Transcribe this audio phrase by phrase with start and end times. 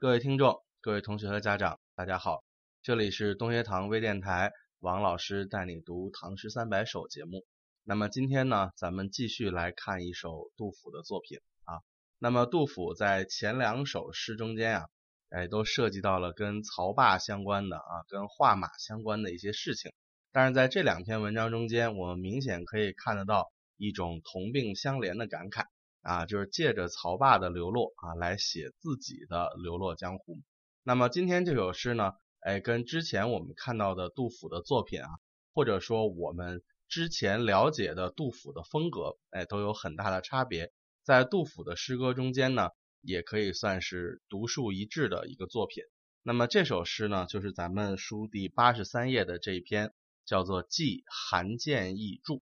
[0.00, 2.42] 各位听众、各位同学和家长，大家好，
[2.82, 7.44] 这里是东学堂微电台，王老师带你读《唐诗三百首》节目。
[7.84, 11.84] 那么今天呢，咱们继续来看一首杜甫的作品啊。
[12.18, 14.86] 那么杜甫在前两首诗中间啊，
[15.28, 19.92] 哎，都涉及到了跟曹霸相关的啊，跟画马相关的一些事情。
[20.32, 25.66] 但是在这两篇文章中间，我们明显可以看得到一种同病相怜的感慨。
[26.02, 30.40] 啊，就是借着曹霸的流落啊，来写自己的流落江湖。
[30.82, 35.08] 那么今天这首诗呢，哎，跟之前我们看到的杜甫的作品啊，
[35.52, 40.72] 或者说我们之前了解的杜甫的风格，哎，都有很大的差别。
[41.02, 42.70] 在杜甫的诗歌中间呢，
[43.00, 45.84] 也可以算是独树一帜的一个作品。
[46.22, 49.92] 那么这首诗呢，就是咱们书第八十三页的这一篇，
[50.24, 52.36] 叫做《寄韩建议注》。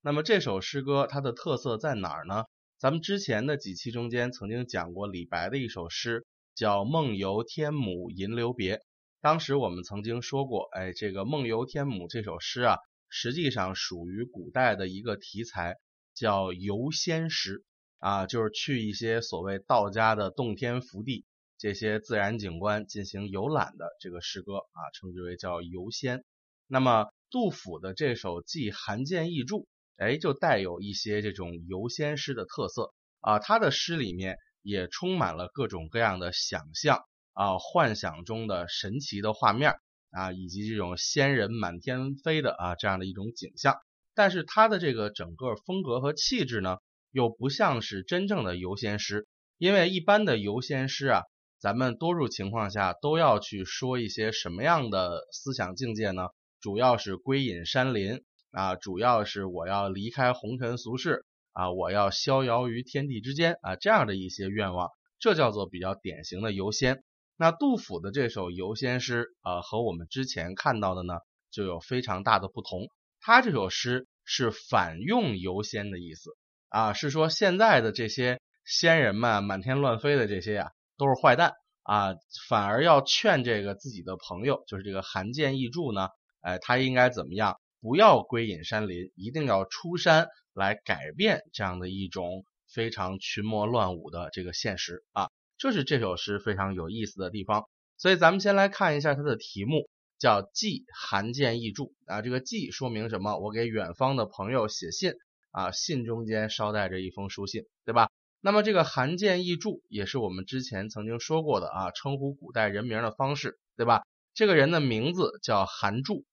[0.00, 2.44] 那么这首诗歌它的特色在哪儿呢？
[2.78, 6.24] 咱们之前的几期中间曾经讲过李白的一首诗，
[6.54, 8.76] 叫《梦游天姥吟留别》。
[9.20, 12.76] 当时我们曾经说过，哎，这个《梦游天姥》这首诗啊，
[13.08, 15.74] 实际上属于古代的一个题材，
[16.14, 17.64] 叫游仙诗
[17.98, 21.24] 啊，就是去一些所谓道家的洞天福地
[21.58, 26.22] 这些自然景观进行游览的这个诗歌啊，称之为叫游仙。
[26.68, 29.62] 那么杜甫的这首《寄韩建议注》。
[29.98, 39.74] 哎，就带有一些这种游仙诗的特色啊，他的诗里面也充满了各种各样的想象啊，幻想中的神奇的画面
[40.10, 43.76] 啊，以及这种仙人满天飞的啊这样的一种景象。
[44.14, 46.78] 但是他的这个整个风格和气质呢，
[47.10, 49.26] 又不像是真正的游仙诗，
[49.58, 51.22] 因为一般的游仙诗啊，
[51.58, 56.28] 咱们多数情况下都要去说一些什么样的思想境界呢？
[56.60, 58.24] 主要是归隐山林。
[58.50, 67.02] 啊，主要是我要离开红尘俗世啊，我要逍遥于天地之间啊，这样的一些愿望，这叫做比较典型的游仙。
[67.36, 71.14] 那杜甫的这首游仙诗啊，和我们之前看到的呢，
[71.50, 72.88] 就有非常大的不同。
[73.20, 76.30] 他这首诗是反用游仙的意思
[76.68, 81.52] 啊，是说现在的这些仙人们满天乱飞的这些呀，都是坏蛋
[81.82, 82.14] 啊，
[82.48, 86.08] 反而要劝这个自己的朋友，就是这个韩建议注呢，
[86.40, 87.58] 哎，他应该怎么样？
[87.80, 97.68] 不要归隐山林，一定要出山来改变这样的一种非常群魔乱舞的这个现实啊，这是这首诗非常有意思的地方。
[97.96, 102.20] 所以咱们先来看一下它的题目，叫《寄韩建议注》啊。
[102.20, 103.38] 这个寄说明什么？
[103.38, 105.14] 我给远方的朋友写信
[105.50, 108.10] 啊，信中间捎带着一封书信，对吧？
[108.40, 114.02] 那么这个韩建议注也是我们之前曾经说过的啊，称呼古代人名的方式，对吧？
[114.34, 116.24] 这个人的名字叫韩注。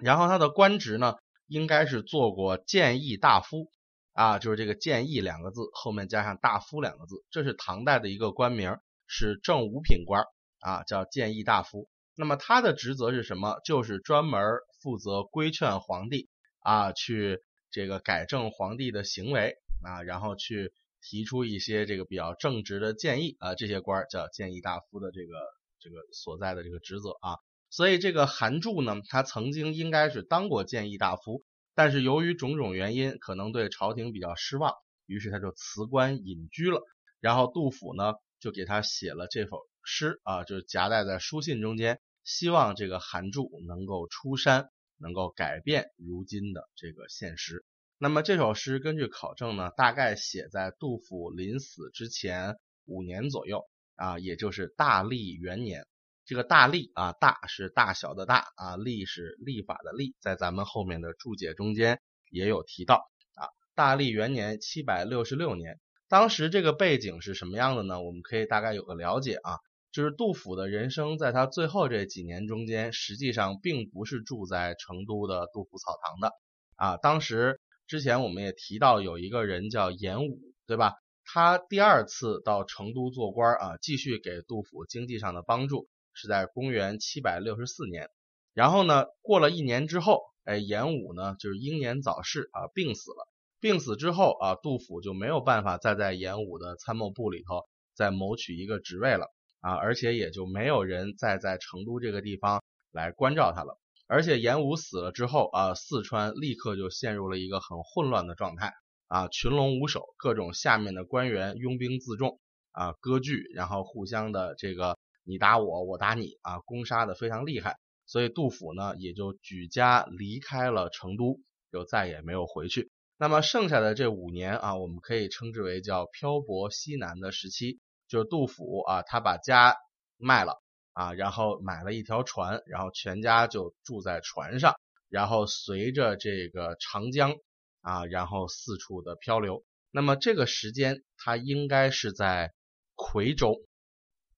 [0.00, 1.16] 然后他的官职呢，
[1.46, 3.70] 应该是做过谏议大夫
[4.12, 10.24] 啊，就是这个谏议两个字后面加上大夫两个字，这是唐代的一个官名，是正五品官
[10.60, 11.88] 啊，叫谏议大夫。
[12.14, 13.60] 那么他的职责是什么？
[13.64, 14.42] 就是专门
[14.82, 16.28] 负责规劝皇帝
[16.60, 17.40] 啊，去
[17.70, 20.72] 这个改正皇帝的行为啊，然后去
[21.02, 25.34] 提出一些这个比较正直的建议啊，这些官叫谏议大夫的这个
[25.78, 27.38] 这个所在的这个职责啊。
[27.70, 31.44] 所以这个韩注呢，他曾经应该是当过谏议大夫，
[31.74, 34.74] 但是由于种种原因，可能对朝廷比较失望，
[35.06, 36.82] 于是他就辞官隐居了。
[37.20, 47.64] 然后杜甫呢，就给他写了这首诗啊，就夹带在书信中间，希望这个韩注能够出山，能够改变如今的这个现实。
[47.98, 53.62] 那么这首诗根据考证呢，大概写在杜甫临死之前五年左右
[53.94, 55.86] 啊，也就是大历元年。
[56.30, 63.50] 这个大历啊，大是大小的大啊，历是历法的历，在咱们后面的注解中间也有提到啊。
[63.74, 68.00] 大历元年七百六十六年，当时这个背景是什么样的呢？
[68.00, 69.58] 我们可以大概有个了解啊，
[69.90, 76.32] 就是杜甫的人生在他最后这几年中间，实际上并不是住在成都的杜甫草堂的
[76.76, 76.96] 啊。
[76.98, 80.94] 当时之前我们也提到有一个人叫严武，对吧？
[81.24, 85.88] 他第二次到成都做官啊，继续给杜甫经济上的帮助。
[86.20, 88.10] 是在公元七百六十四年，
[88.52, 93.26] 然后呢，过了一年之后，哎，严武呢就是英年早逝啊，病死了。
[93.58, 97.62] 病死之后啊，杜甫就没有办法再在严武的参谋部里头
[97.94, 99.28] 再谋取一个职位了
[99.60, 102.62] 啊，而且也就没有人再在成都这个地方
[102.92, 103.78] 来关照他了。
[104.06, 108.74] 而且严武死了之后啊，四川立刻就陷入了一个很混乱的状态
[109.08, 112.38] 啊，群龙无首，各种下面的官员拥兵自重
[112.72, 114.98] 啊，割据，然后互相的这个。
[115.24, 117.76] 你打我，我打你啊，攻杀的非常厉害，
[118.06, 121.40] 所以杜甫呢也就举家离开了成都，
[121.70, 122.90] 就再也没有回去。
[123.16, 127.78] 那么剩下的这五年啊，我们可以称之为叫漂泊西南的时期，
[128.08, 129.76] 就是杜甫啊，他把家
[130.16, 130.62] 卖了
[130.94, 134.74] 啊，然后买了一条船，然后全家就住在船上，
[135.08, 137.36] 然后随着这个长江
[137.82, 139.64] 啊，然后四处的漂流。
[139.90, 142.52] 那么这个时间，他应该是在
[142.96, 143.60] 夔州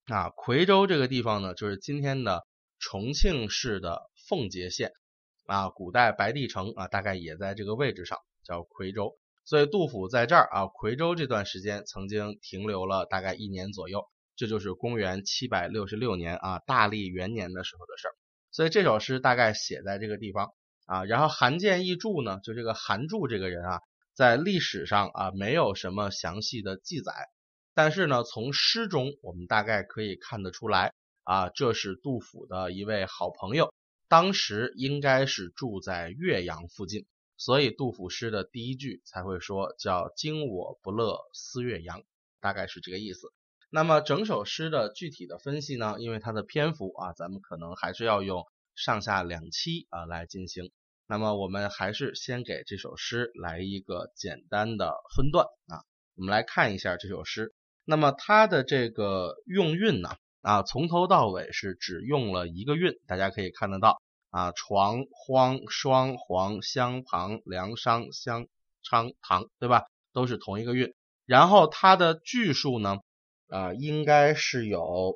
[0.07, 2.45] 啊，夔州这个地方呢，就是今天的
[2.77, 4.91] 重庆市的奉节县
[5.45, 9.17] 啊，古代白帝城啊，大概也在这个位置上，叫夔州。
[9.45, 14.05] 所以杜甫在这儿啊，夔州这段时间曾经停留了大概一年左右，
[14.35, 18.11] 这就是公元七百六十六年啊，大历元年的时候的事儿。
[18.51, 20.53] 所以这首诗大概写在这个地方
[20.85, 21.05] 啊。
[21.05, 23.79] 然后韩建义注呢，就这个韩注这个人啊，
[24.13, 27.13] 在历史上啊没有什么详细的记载，
[27.75, 30.93] 但是呢，从诗中我们大概可以看得出来
[31.23, 33.73] 啊，这是杜甫的一位好朋友，
[34.07, 37.05] 当时应该是住在岳阳附近。
[37.35, 42.03] 所以杜甫诗的第一句才会说叫“今我不乐思岳阳”，
[42.39, 43.33] 大概是这个意思。
[43.71, 45.95] 那么整首诗的具体的分析呢？
[45.97, 48.45] 因为它的篇幅啊，咱们可能还是要用
[48.75, 50.71] 上下两期啊来进行。
[51.07, 55.81] 那么我们还是先给这首诗来一个简单的分段啊。
[56.15, 57.51] 我们来看一下这首诗。
[57.85, 64.01] 那么它的这个用韵呢啊，从头到尾是只用了一个韵，大家可以看得到。
[64.29, 68.47] 啊，床、荒、双、黄、相、旁、梁、商、相、
[68.81, 69.83] 昌、唐，对吧？
[70.11, 70.95] 都是同一个韵。
[71.27, 72.97] 然后它的句数呢，
[73.49, 75.15] 啊，应该是有，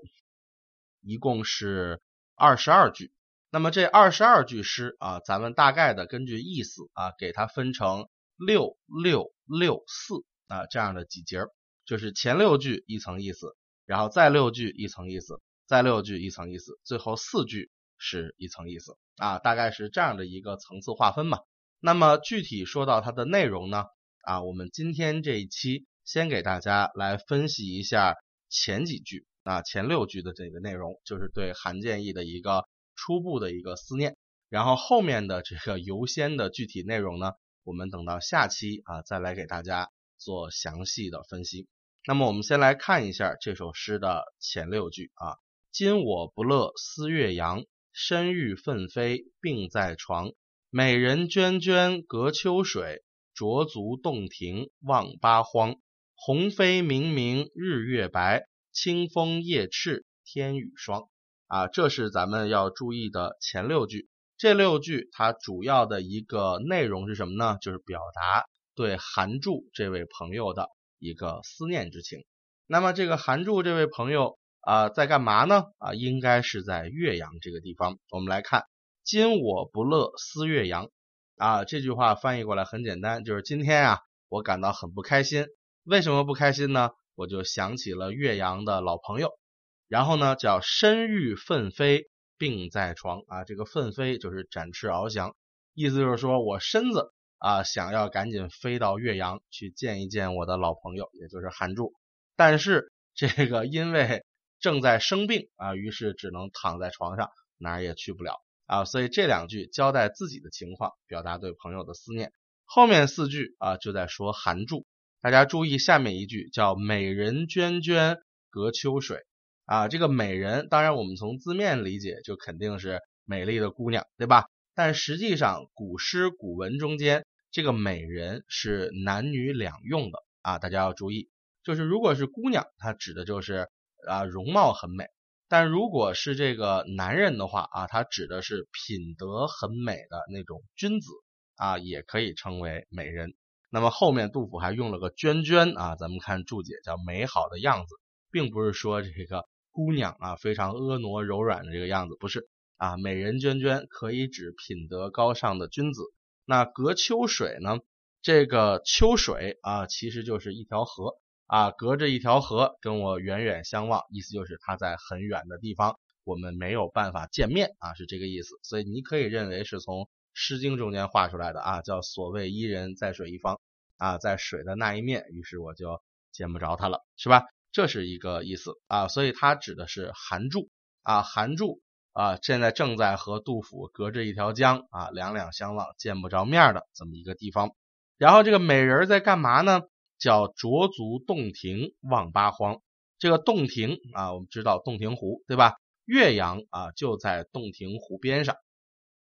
[1.02, 2.00] 一共是
[2.36, 3.12] 二十二句。
[3.50, 11.52] 那么这二十二句诗啊，咱们大概的根据意思啊，给它分成六六六四啊这样的几节儿，
[11.88, 13.56] 就是前六句一层意思，
[13.86, 18.98] 然后再六句一层意思，再六句一层意思，最后四句是一层意思。
[19.16, 21.40] 啊，大概是这样的一个层次划分嘛。
[21.80, 23.86] 那么具体说到它的内容呢，
[24.22, 28.16] 啊，我们今天这一期先给大家来分析一下
[28.50, 34.18] 前几句啊，前六句的这个内容，就是对韩建义的一个初步的一个思念。
[34.50, 37.32] 然后后面的这个游仙的具体内容呢，
[37.64, 41.68] 我们等到下期啊再来给大家做详细的分析。
[42.08, 45.36] 那么我们先来看一下这首诗的前六句啊，
[45.74, 47.66] 今我不乐思岳阳。
[47.92, 50.32] 身欲奋飞病在床，
[50.70, 53.04] 美人涓涓隔秋水，
[53.36, 55.76] 濯足洞庭望八荒。
[56.16, 61.10] 鸿飞明明日月白，清风夜赤天雨霜。
[61.48, 64.08] 啊，这是咱们要注意的前六句。
[64.38, 67.58] 这六句它主要的一个内容是什么呢？
[67.60, 68.46] 就是表达
[68.76, 72.26] 对韩注这位朋友的一个思念之情。
[72.66, 74.38] 那么这个韩注这位朋友。
[74.60, 75.64] 啊，在干嘛呢？
[75.78, 78.00] 啊，应该是在岳阳这个地方。
[78.10, 78.66] 我们来看，
[79.02, 80.90] 今我不乐思岳阳。
[81.38, 85.46] 啊，这句话翻译过来很简单，就是今天啊，我感到很不开心。
[85.86, 86.90] 为什么不开心呢？
[87.16, 89.40] 我就想起了岳阳的老朋友。
[89.88, 93.22] 然后呢，叫身欲奋飞病在床。
[93.28, 95.34] 啊，这个奋飞就是展翅翱翔，
[95.76, 101.94] 意思就是说我身子啊想要赶紧飞到岳阳去见一见我的老朋友，也就是韩柱。
[102.36, 104.24] 但是这个因为
[104.60, 108.86] 正在生病啊，于是只能躺在床上，哪儿也去不了啊。
[108.86, 112.32] 所以这两句交代自己的情况，表达对朋友的思念。
[112.66, 114.86] 后面四句啊，就在说韩柱。
[115.20, 118.18] 大家注意下面一句叫“美人娟娟
[118.50, 119.26] 隔秋水”
[119.66, 124.46] 啊，这个美人，当然我们从字面理解就肯定是美丽的姑娘，对吧？
[124.78, 131.28] 但实际上古诗古文中间，这个美人是男女两用的啊，大家要注意，
[131.66, 133.68] 就是如果是姑娘，它指的就是。
[134.08, 135.06] 啊，容貌很美，
[135.50, 141.10] 但如果是这个男人的话啊，他指的是品德很美的那种君子
[141.56, 143.34] 啊，也可以称为美人。
[143.72, 147.96] 那么后面杜甫还用了个娟娟啊，咱们看注解叫美好的样子，
[148.32, 156.02] 并不是说这个姑娘啊非常婀娜柔软的这个样子，不是啊，美人涓涓可以指品德高尚的君子。
[156.46, 157.80] 那隔秋水呢？
[158.22, 161.20] 这个秋水啊，其实就是一条河。
[161.46, 168.56] 啊，隔着一条河跟我远远相望，意思就是他在很远的地方，我们没有办法见面啊，是这个意思。
[168.64, 170.00] 所以你可以认为是从
[170.34, 173.62] 《诗经》中间画出来的啊，叫所谓伊人，在水一方
[173.98, 176.02] 啊，在水的那一面，于是我就
[176.34, 177.46] 见不着他了，是吧？
[177.72, 180.70] 这是一个意思啊，所以它指的是韩注
[181.02, 181.80] 啊，韩注
[182.18, 187.76] 啊，现在正在和杜甫隔着一条江啊，两两相望，见不着面的这么一个地方。
[188.18, 189.84] 然后这个美人在干嘛呢？
[190.18, 192.82] 叫濯足洞庭望八荒，
[193.20, 195.76] 这个洞庭啊，我们知道洞庭湖对吧？
[196.06, 198.56] 岳阳啊就在洞庭湖边上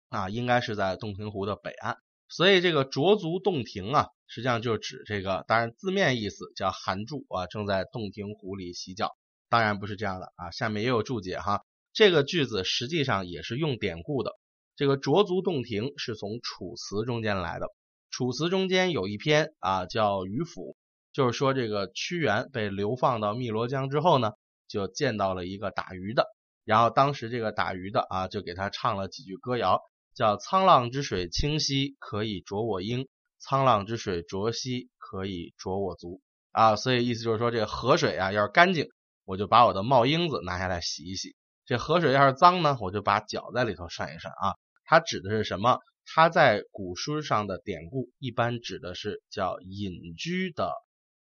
[0.09, 1.97] 啊，应该是在洞庭湖的北岸，
[2.29, 9.17] 所以这个濯足洞庭啊，实际上就指这个，当然字面意思叫韩住啊正在洞庭湖里洗脚
[9.49, 11.65] 当然不是这样的啊，下面也有注解哈。
[11.97, 14.33] 这个句子实际上也是用典故的。
[14.77, 17.67] 这个卓足洞庭是从《楚辞》中间来的，
[18.11, 20.73] 《楚辞》中间有一篇啊叫《渔父》，
[21.15, 24.33] 就是说这个屈原被流放到汨罗江之后呢，
[24.69, 26.27] 就见到了一个打鱼的，
[26.67, 29.81] 然后当时这个打鱼的啊就给他唱了几句歌谣，
[30.15, 33.07] 叫“沧浪之水清兮，可以濯我缨；
[33.41, 36.21] 沧浪之水浊兮，可以濯我足。”
[36.53, 38.87] 啊，所以意思就是说，这个河水啊要是干净，
[39.25, 41.31] 我就把我的帽缨子拿下来洗一洗；
[41.67, 44.55] 这河水要是脏呢，我就把脚在里头涮一涮啊。
[44.85, 45.81] 它指的是什么？
[46.05, 50.73] 它在古书上的典故一般指的是叫隐居的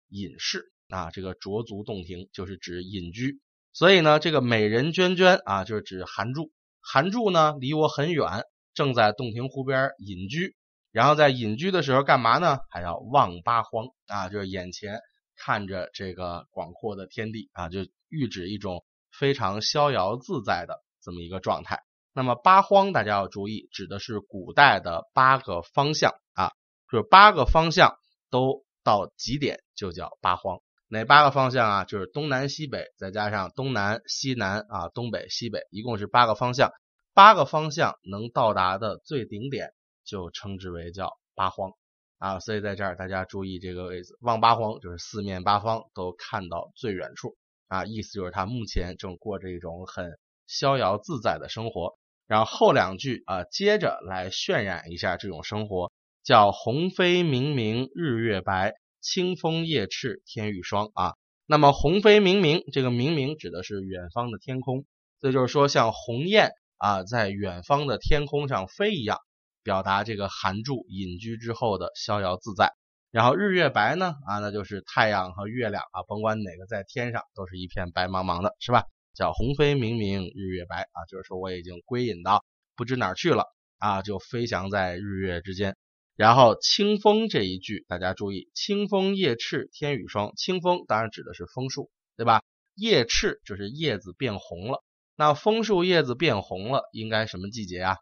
[0.10, 3.40] 隐士啊，这个濯足洞庭就是指隐居。
[3.72, 6.52] 所以呢，这个美人娟娟啊，就是指韩柱。
[6.82, 8.44] 韩柱呢离我很远，
[8.74, 10.56] 正在洞庭湖边隐居。
[10.92, 12.58] 然后在隐居的时候干嘛呢？
[12.72, 15.00] 还要望八荒啊，就是眼前
[15.38, 18.84] 看着这个广阔的天地啊，就喻指一种
[19.22, 21.80] 非常逍遥自在的这么一个状态。
[22.12, 26.50] 那么八荒大家要注意，指的是古代的八个方向啊，
[26.92, 27.96] 就是八个方向
[28.32, 30.58] 都到极点就叫八荒。
[30.88, 31.86] 哪八个方向啊？
[31.86, 36.72] 就是东南西北，再加上东南西南啊，东北西北，一共是八个方向。
[37.14, 39.70] 八个方向能到达的最顶点
[40.04, 41.72] 就称之为叫八荒
[42.18, 42.40] 啊。
[42.40, 47.36] 所以在这儿大家注意这个位置，望八荒就是四面八方都看到最远处
[47.72, 51.98] 啊，意思就是他目前正过着一种很逍遥自在的生活。
[52.28, 55.90] 然后后两句啊，接着来渲染一下这种生活，
[56.22, 61.14] 叫鸿飞明明日月白，清风夜翅天欲霜啊。
[61.46, 64.86] 那么鸿飞明明，这个明明指的是远方的天空，
[65.22, 69.18] 这就是说像鸿雁啊在远方的天空上飞一样，
[69.64, 72.74] 表达这个寒住隐居之后的逍遥自在。
[73.12, 78.86] 然后日月白呢啊，那就是太阳和月亮啊，甭管哪个在天上，都是一片白茫茫的，是吧？
[79.14, 82.46] 叫鸿飞明明日月白啊，就是说我已经归隐到
[82.78, 83.46] 不知哪去了
[83.78, 85.76] 啊，就飞翔在日月之间。
[86.16, 92.42] 然后清风这一句大家注意，清风夜翅天雨霜，清风当然指的是枫树，对吧？
[92.76, 94.82] 叶翅就是叶子变红了，
[95.18, 97.98] 那枫树叶子变红了，应该什么季节啊？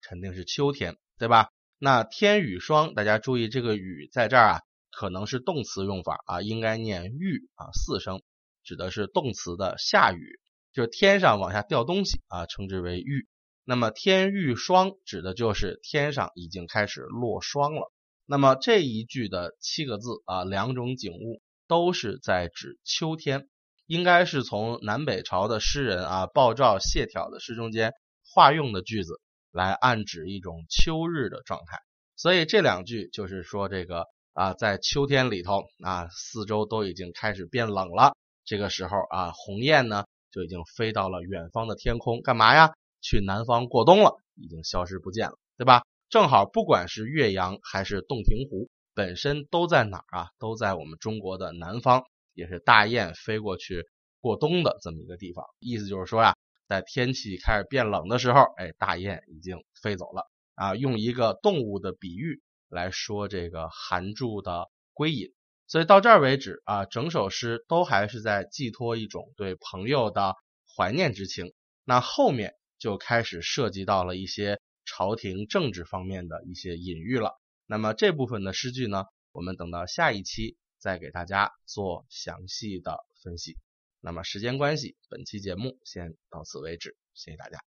[0.00, 1.50] 肯定是秋天，对吧？
[1.80, 8.20] 那天雨霜，大家注意这个雨在这儿啊，可能是动词用法啊，应该念玉啊四声。
[8.64, 10.40] 指的是动词的下雨，
[10.74, 13.28] 就是天上往下掉东西啊，称之为玉。
[13.64, 17.92] 那么天欲霜指的就是天上已经开始落霜了。
[18.26, 23.48] 那么这一句的七个字啊，两种景物都是在指秋天，
[23.86, 27.92] 应该是从南北朝的诗人啊鲍照谢朓的诗中间
[28.34, 29.20] 化用的句子，
[29.52, 31.78] 来暗指一种秋日的状态。
[32.16, 38.14] 所以这两句就是说这个啊，在秋天里头啊，四周都已经开始变冷了。
[38.44, 42.72] 这个时候啊，鸿雁呢就已经飞到了远方的天空，干嘛呀？
[43.00, 45.84] 去南方过冬了，已经消失不见了，对吧？
[46.10, 50.28] 正好，不管是岳阳还是洞庭湖，本身都在哪儿啊？
[50.40, 52.02] 都在我们中国的南方，
[52.34, 53.84] 也是大雁飞过去
[54.20, 55.44] 过冬的这么一个地方。
[55.60, 56.34] 意思就是说呀，
[56.68, 60.76] 在天气开始变冷的时候，哎，大雁已经飞走了啊。
[60.76, 65.32] 用一个动物的比喻来说这个寒住的归隐。
[65.66, 70.34] 所以到这儿为止啊，整首诗都还是在寄托一种对朋友的
[70.76, 71.52] 怀念之情。
[71.84, 77.32] 那后面就开始涉及到了一些朝廷政治方面的一些隐喻了。
[77.66, 83.56] 那么这部分的诗句呢，我们等到下一期再给大家做详细的分析。
[84.00, 87.58] 那么时间关系，本期节目先到此为止，谢谢大家。